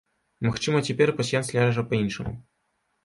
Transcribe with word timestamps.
Магчыма, 0.47 0.79
цяпер 0.87 1.13
пасьянс 1.19 1.53
ляжа 1.59 1.85
па-іншаму. 1.93 2.33